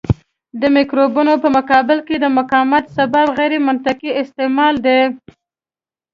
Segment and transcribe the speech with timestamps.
[0.61, 4.99] د مکروبونو په مقابل کې د مقاومت سبب غیرمنطقي استعمال دی.